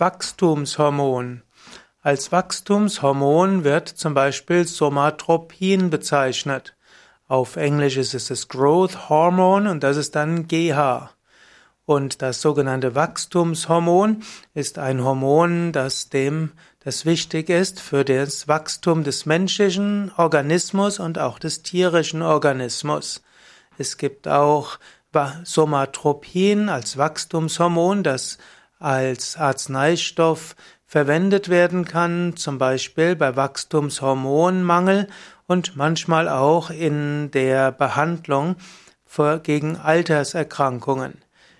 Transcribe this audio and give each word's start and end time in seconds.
Wachstumshormon. 0.00 1.42
Als 2.00 2.32
Wachstumshormon 2.32 3.64
wird 3.64 3.88
zum 3.88 4.14
Beispiel 4.14 4.66
Somatropin 4.66 5.90
bezeichnet. 5.90 6.74
Auf 7.28 7.56
Englisch 7.56 7.98
ist 7.98 8.14
es 8.14 8.48
Growth 8.48 9.10
Hormone 9.10 9.70
und 9.70 9.82
das 9.82 9.98
ist 9.98 10.16
dann 10.16 10.48
GH. 10.48 11.10
Und 11.84 12.22
das 12.22 12.40
sogenannte 12.40 12.94
Wachstumshormon 12.94 14.22
ist 14.54 14.78
ein 14.78 15.04
Hormon, 15.04 15.72
das 15.72 16.08
dem, 16.08 16.52
das 16.78 17.04
wichtig 17.04 17.50
ist 17.50 17.80
für 17.80 18.04
das 18.04 18.48
Wachstum 18.48 19.04
des 19.04 19.26
menschlichen 19.26 20.12
Organismus 20.16 20.98
und 20.98 21.18
auch 21.18 21.38
des 21.38 21.62
tierischen 21.62 22.22
Organismus. 22.22 23.22
Es 23.76 23.98
gibt 23.98 24.28
auch 24.28 24.78
Somatropin 25.44 26.68
als 26.68 26.96
Wachstumshormon, 26.96 28.02
das 28.02 28.38
als 28.80 29.36
Arzneistoff 29.36 30.56
verwendet 30.86 31.48
werden 31.48 31.84
kann, 31.84 32.34
zum 32.36 32.58
Beispiel 32.58 33.14
bei 33.14 33.36
Wachstumshormonmangel 33.36 35.06
und 35.46 35.76
manchmal 35.76 36.28
auch 36.28 36.70
in 36.70 37.30
der 37.30 37.70
Behandlung 37.70 38.56
gegen 39.42 39.76
Alterserkrankungen. 39.76 41.18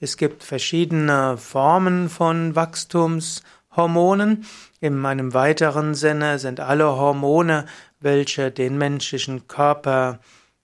Es 0.00 0.16
gibt 0.16 0.42
verschiedene 0.42 1.36
Formen 1.36 2.08
von 2.08 2.56
Wachstumshormonen. 2.56 4.44
In 4.80 4.98
meinem 4.98 5.34
weiteren 5.34 5.94
Sinne 5.94 6.40
sind 6.40 6.58
alle 6.58 6.86
Hormone, 6.96 7.66
welche 8.00 8.50
den 8.50 8.78
menschlichen 8.78 9.46
Körper 9.46 10.18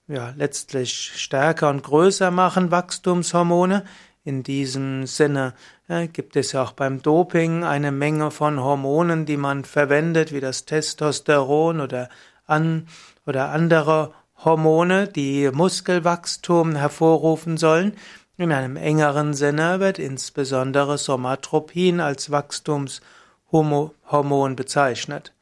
ja, 0.07 0.33
letztlich 0.35 1.13
stärker 1.15 1.69
und 1.69 1.83
größer 1.83 2.31
machen, 2.31 2.71
Wachstumshormone. 2.71 3.85
In 4.29 4.43
diesem 4.43 5.07
Sinne 5.07 5.55
ja, 5.87 6.05
gibt 6.05 6.35
es 6.35 6.51
ja 6.51 6.61
auch 6.61 6.73
beim 6.73 7.01
Doping 7.01 7.63
eine 7.63 7.91
Menge 7.91 8.29
von 8.29 8.59
Hormonen, 8.59 9.25
die 9.25 9.37
man 9.37 9.65
verwendet, 9.65 10.31
wie 10.31 10.39
das 10.39 10.65
Testosteron 10.65 11.81
oder, 11.81 12.09
an, 12.45 12.85
oder 13.25 13.49
andere 13.49 14.13
Hormone, 14.37 15.07
die 15.07 15.49
Muskelwachstum 15.51 16.75
hervorrufen 16.75 17.57
sollen. 17.57 17.93
In 18.37 18.51
einem 18.51 18.75
engeren 18.75 19.33
Sinne 19.33 19.79
wird 19.79 19.97
insbesondere 19.97 20.99
Somatropin 20.99 21.99
als 21.99 22.29
Wachstumshormon 22.29 24.55
bezeichnet. 24.55 25.33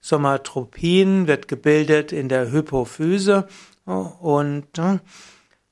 Somatropin 0.00 1.26
wird 1.26 1.48
gebildet 1.48 2.12
in 2.12 2.28
der 2.28 2.52
Hypophyse 2.52 3.48
und 3.84 4.78
äh, 4.78 5.00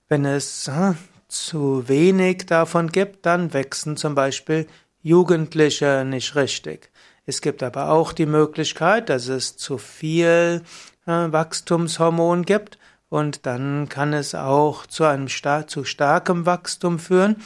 wenn 0.09 0.25
es 0.25 0.67
äh, 0.67 0.95
zu 1.35 1.89
wenig 1.89 2.47
davon 2.47 2.91
gibt, 2.91 3.27
dann 3.27 3.53
wachsen 3.53 3.97
zum 3.97 4.15
Beispiel 4.15 4.67
Jugendliche 5.03 6.05
nicht 6.07 6.35
richtig. 6.37 6.91
Es 7.27 7.41
gibt 7.41 7.63
aber 7.63 7.91
auch 7.91 8.13
die 8.13 8.27
Möglichkeit, 8.27 9.09
dass 9.09 9.29
es 9.29 9.57
zu 9.57 9.79
viel 9.79 10.63
äh, 11.07 11.11
Wachstumshormon 11.11 12.45
gibt 12.45 12.79
und 13.09 13.47
dann 13.47 13.89
kann 13.89 14.13
es 14.13 14.35
auch 14.35 14.87
zu 14.87 15.05
einem 15.05 15.29
star 15.29 15.67
zu 15.67 15.85
starkem 15.85 16.47
Wachstum 16.47 16.99
führen. 16.99 17.37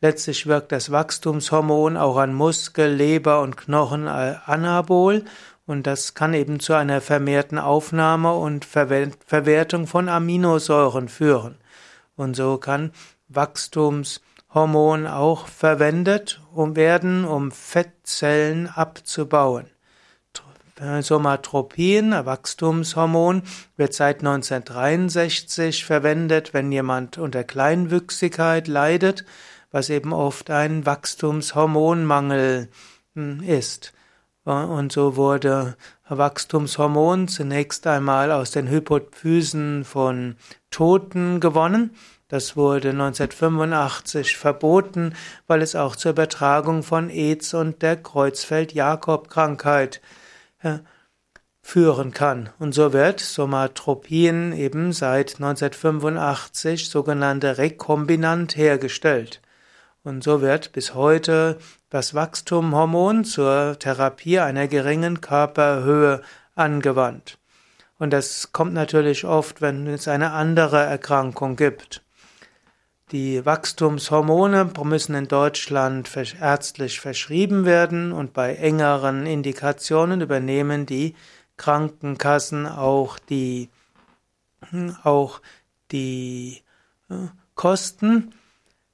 Letztlich 0.00 0.46
wirkt 0.46 0.72
das 0.72 0.90
Wachstumshormon 0.90 1.96
auch 1.96 2.16
an 2.16 2.34
Muskel, 2.34 2.92
Leber 2.92 3.40
und 3.40 3.56
Knochen 3.56 4.08
anabol 4.08 5.24
und 5.64 5.86
das 5.86 6.14
kann 6.14 6.34
eben 6.34 6.60
zu 6.60 6.74
einer 6.74 7.00
vermehrten 7.00 7.58
Aufnahme 7.58 8.34
und 8.34 8.64
Verwertung 8.64 9.86
von 9.86 10.08
Aminosäuren 10.08 11.08
führen. 11.08 11.56
Und 12.16 12.34
so 12.34 12.58
kann 12.58 12.92
Wachstumshormon 13.34 15.06
auch 15.06 15.46
verwendet 15.46 16.40
um 16.54 16.76
werden, 16.76 17.24
um 17.24 17.50
Fettzellen 17.50 18.68
abzubauen. 18.68 19.66
Somatropin, 21.00 22.10
Wachstumshormon, 22.10 23.42
wird 23.76 23.94
seit 23.94 24.18
1963 24.18 25.84
verwendet, 25.84 26.54
wenn 26.54 26.72
jemand 26.72 27.18
unter 27.18 27.44
Kleinwüchsigkeit 27.44 28.66
leidet, 28.66 29.24
was 29.70 29.90
eben 29.90 30.12
oft 30.12 30.50
ein 30.50 30.84
Wachstumshormonmangel 30.84 32.68
hm, 33.14 33.42
ist. 33.42 33.92
Und 34.44 34.90
so 34.90 35.16
wurde 35.16 35.76
Wachstumshormon 36.08 37.28
zunächst 37.28 37.86
einmal 37.86 38.32
aus 38.32 38.50
den 38.50 38.68
Hypophysen 38.68 39.84
von 39.84 40.36
Toten 40.70 41.38
gewonnen. 41.38 41.94
Das 42.32 42.56
wurde 42.56 42.90
1985 42.92 44.38
verboten, 44.38 45.14
weil 45.46 45.60
es 45.60 45.76
auch 45.76 45.96
zur 45.96 46.12
Übertragung 46.12 46.82
von 46.82 47.10
AIDS 47.10 47.52
und 47.52 47.82
der 47.82 47.96
Kreuzfeld-Jakob-Krankheit 47.96 50.00
führen 51.60 52.12
kann. 52.12 52.48
Und 52.58 52.72
so 52.72 52.94
wird 52.94 53.20
Somatropin 53.20 54.54
eben 54.54 54.94
seit 54.94 55.34
1985 55.34 56.88
sogenannte 56.88 57.58
rekombinant 57.58 58.56
hergestellt. 58.56 59.42
Und 60.02 60.24
so 60.24 60.40
wird 60.40 60.72
bis 60.72 60.94
heute 60.94 61.58
das 61.90 62.14
Wachstumhormon 62.14 63.26
zur 63.26 63.76
Therapie 63.78 64.38
einer 64.38 64.68
geringen 64.68 65.20
Körperhöhe 65.20 66.22
angewandt. 66.54 67.36
Und 67.98 68.10
das 68.10 68.52
kommt 68.52 68.72
natürlich 68.72 69.26
oft, 69.26 69.60
wenn 69.60 69.86
es 69.86 70.08
eine 70.08 70.32
andere 70.32 70.82
Erkrankung 70.82 71.56
gibt. 71.56 72.02
Die 73.12 73.44
Wachstumshormone 73.44 74.72
müssen 74.84 75.14
in 75.14 75.28
Deutschland 75.28 76.08
ärztlich 76.40 76.98
verschrieben 76.98 77.66
werden 77.66 78.10
und 78.10 78.32
bei 78.32 78.54
engeren 78.54 79.26
Indikationen 79.26 80.22
übernehmen 80.22 80.86
die 80.86 81.14
Krankenkassen 81.58 82.66
auch 82.66 83.18
die, 83.18 83.68
auch 85.04 85.42
die 85.90 86.62
äh, 87.10 87.14
Kosten. 87.54 88.32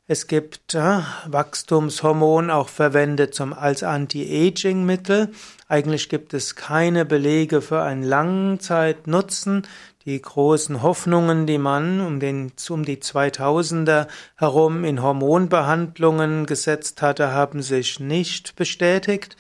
Es 0.09 0.27
gibt 0.27 0.75
äh, 0.75 1.01
Wachstumshormon 1.27 2.51
auch 2.51 2.71
verwendet 2.71 3.35
zum, 3.35 3.53
als 3.53 3.85
Anti-Aging-Mittel. 3.85 5.31
Eigentlich 5.69 6.09
gibt 6.09 6.35
es 6.35 6.57
keine 6.57 7.05
Belege 7.05 7.63
für 7.63 7.83
einen 7.83 8.03
Langzeitnutzen. 8.03 9.65
Die 10.09 10.23
großen 10.23 10.83
Hoffnungen, 10.83 11.47
die 11.47 11.59
man 11.59 12.01
um, 12.01 12.19
den, 12.19 12.51
um 12.71 12.83
die 12.83 12.97
2000er 12.97 14.07
herum 14.37 14.85
in 14.85 15.03
Hormonbehandlungen 15.03 16.47
gesetzt 16.47 17.03
hatte, 17.03 17.33
haben 17.33 17.61
sich 17.61 18.01
nicht 18.01 18.57
bestätigt. 18.57 19.37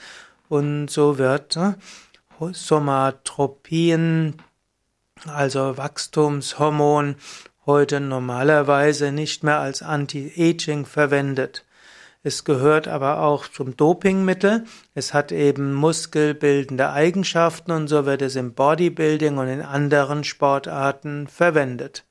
Und 0.51 0.89
so 0.89 1.17
wird 1.17 1.56
äh, 1.56 1.73
Somatropin, 2.53 4.34
also 5.27 5.79
Wachstumshormon, 5.79 7.17
heute 7.65 8.00
normalerweise 8.00 9.11
nicht 9.11 9.43
mehr 9.43 9.61
als 9.61 9.81
Anti-Aging 9.81 10.85
verwendet. 10.85 11.65
Es 12.28 12.44
gehört 12.44 12.89
aber 12.89 13.22
auch 13.22 13.49
zum 13.49 13.75
Dopingmittel. 13.75 14.66
Es 14.94 15.15
hat 15.15 15.33
eben 15.33 15.72
muskelbildende 15.72 16.91
Eigenschaften 16.91 17.72
und 17.72 17.89
so 17.89 18.05
wird 18.05 18.21
es 18.21 18.37
im 18.37 18.53
Bodybuilding 18.53 19.39
und 19.39 19.49
in 19.49 19.62
anderen 19.62 20.25
Sportarten 20.25 21.27
verwendet. 21.27 22.05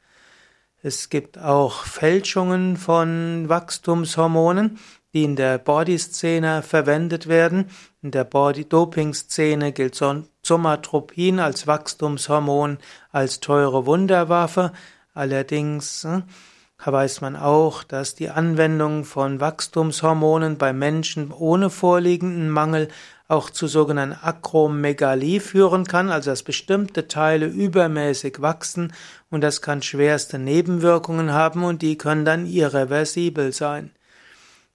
Es 0.81 1.09
gibt 1.09 1.37
auch 1.37 1.83
Fälschungen 1.83 2.77
von 2.77 3.47
Wachstumshormonen, 3.47 4.79
die 5.13 5.23
in 5.23 5.35
der 5.35 5.59
Body-Szene 5.59 6.63
verwendet 6.63 7.27
werden. 7.27 7.69
In 8.01 8.09
der 8.09 8.23
Body-Doping-Szene 8.23 9.71
gilt 9.71 10.01
Somatropin 10.41 11.39
als 11.39 11.67
Wachstumshormon 11.67 12.79
als 13.11 13.39
teure 13.39 13.85
Wunderwaffe. 13.85 14.71
Allerdings 15.13 16.05
äh, 16.05 16.23
weiß 16.85 17.21
man 17.21 17.35
auch, 17.35 17.83
dass 17.83 18.15
die 18.15 18.29
Anwendung 18.29 19.03
von 19.03 19.39
Wachstumshormonen 19.39 20.57
bei 20.57 20.73
Menschen 20.73 21.31
ohne 21.31 21.69
vorliegenden 21.69 22.49
Mangel 22.49 22.87
auch 23.27 23.49
zu 23.49 23.67
sogenannten 23.67 24.17
Akromegalie 24.23 25.41
führen 25.41 25.85
kann, 25.85 26.09
also 26.09 26.29
dass 26.29 26.43
bestimmte 26.43 27.07
Teile 27.07 27.47
übermäßig 27.47 28.41
wachsen 28.41 28.93
und 29.29 29.41
das 29.41 29.61
kann 29.61 29.81
schwerste 29.81 30.39
Nebenwirkungen 30.39 31.33
haben 31.33 31.63
und 31.63 31.81
die 31.81 31.97
können 31.97 32.25
dann 32.25 32.45
irreversibel 32.45 33.51
sein. 33.51 33.91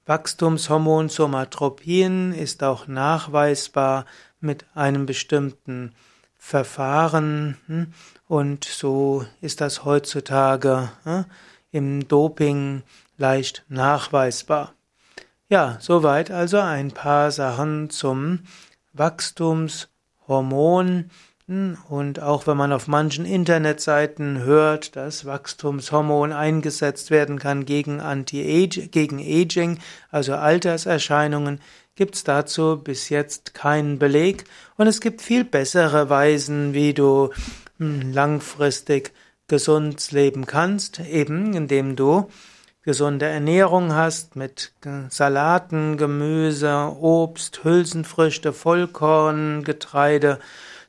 Wachstumshormon 0.05 1.09
Somatropin 1.09 2.33
ist 2.33 2.63
auch 2.63 2.89
nachweisbar 2.89 4.05
mit 4.41 4.67
einem 4.75 5.07
bestimmten 5.07 5.95
Verfahren 6.37 7.57
hm, 7.69 7.95
und 8.27 8.65
so 8.65 9.25
ist 9.41 9.61
das 9.61 9.85
heutzutage 9.85 10.91
hm, 11.05 11.25
im 11.73 12.07
Doping 12.07 12.83
leicht 13.17 13.65
nachweisbar. 13.69 14.75
Ja, 15.49 15.79
soweit 15.81 16.31
also 16.31 16.59
ein 16.59 16.93
paar 16.93 17.31
Sachen 17.31 17.91
zum 17.91 18.41
Wachstumshormon 18.93 21.11
Und 21.89 22.21
auch 22.21 22.47
wenn 22.47 22.57
man 22.57 22.73
auf 22.73 22.89
manchen 22.89 23.27
Internetseiten 23.27 24.45
hört, 24.45 24.97
dass 24.97 25.27
Wachstumshormon 25.27 26.33
eingesetzt 26.33 27.11
werden 27.11 27.39
kann 27.39 27.67
gegen 27.67 28.01
Anti-Aging, 28.01 28.91
gegen 28.91 29.19
Aging, 29.19 29.79
also 30.11 30.35
Alterserscheinungen, 30.35 31.61
gibt 31.97 32.15
es 32.15 32.25
dazu 32.25 32.81
bis 32.83 33.11
jetzt 33.11 33.53
keinen 33.53 33.99
Beleg. 33.99 34.45
Und 34.77 34.87
es 34.87 35.01
gibt 35.01 35.21
viel 35.21 35.45
bessere 35.45 36.09
Weisen, 36.09 36.73
wie 36.73 36.95
du 36.95 37.31
hm, 37.79 38.13
langfristig 38.13 39.13
gesund 39.49 40.13
leben 40.13 40.47
kannst, 40.47 41.01
eben 41.01 41.55
indem 41.55 41.97
du 41.97 42.29
gesunde 42.83 43.27
Ernährung 43.27 43.95
hast 43.95 44.35
mit 44.35 44.73
Salaten, 45.09 45.97
Gemüse, 45.97 46.93
Obst, 47.01 47.63
Hülsenfrüchte, 47.63 48.53
Vollkorn, 48.53 49.63
Getreide, 49.63 50.41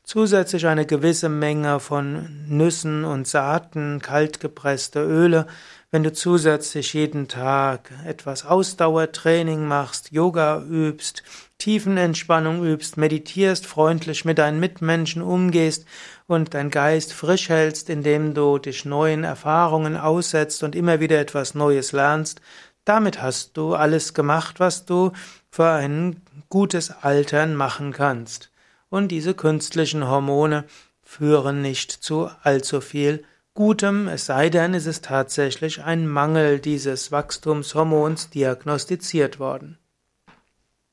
zusätzlich 0.04 0.66
eine 0.66 0.86
gewisse 0.86 1.30
Menge 1.30 1.80
von 1.80 2.46
Nüssen 2.48 3.06
und 3.06 3.28
Saaten, 3.28 4.02
kaltgepresste 4.02 5.04
Öle, 5.04 5.48
wenn 5.92 6.04
du 6.04 6.12
zusätzlich 6.12 6.94
jeden 6.94 7.28
Tag 7.28 7.92
etwas 8.06 8.46
Ausdauertraining 8.46 9.68
machst, 9.68 10.12
Yoga 10.12 10.64
übst, 10.64 11.22
Tiefenentspannung 11.64 12.62
übst, 12.66 12.98
meditierst, 12.98 13.66
freundlich 13.66 14.26
mit 14.26 14.38
deinen 14.38 14.60
Mitmenschen 14.60 15.22
umgehst 15.22 15.86
und 16.28 16.54
dein 16.54 16.70
Geist 16.70 17.14
frisch 17.14 17.48
hältst, 17.48 17.90
indem 17.90 18.34
du 18.34 18.58
dich 18.58 18.84
neuen 18.84 19.24
Erfahrungen 19.24 19.96
aussetzt 19.96 20.64
und 20.64 20.76
immer 20.76 21.00
wieder 21.00 21.22
etwas 21.22 21.56
Neues 21.56 21.94
lernst, 21.94 22.42
damit 22.84 23.22
hast 23.22 23.56
du 23.56 23.76
alles 23.76 24.14
gemacht, 24.14 24.60
was 24.60 24.84
du 24.84 25.14
für 25.52 25.70
ein 25.70 26.22
gutes 26.50 26.92
Altern 26.92 27.56
machen 27.56 27.94
kannst. 27.94 28.52
Und 28.90 29.08
diese 29.08 29.34
künstlichen 29.34 30.06
Hormone 30.06 30.66
führen 31.02 31.62
nicht 31.62 31.94
zu 31.94 32.30
allzu 32.42 32.82
viel 32.82 33.24
Gutem, 33.54 34.10
es 34.10 34.26
sei 34.26 34.50
denn, 34.50 34.74
es 34.74 34.86
ist 34.86 35.06
tatsächlich 35.06 35.82
ein 35.82 36.10
Mangel 36.10 36.60
dieses 36.60 37.14
Wachstumshormons 37.14 38.32
diagnostiziert 38.32 39.40
worden. 39.40 39.78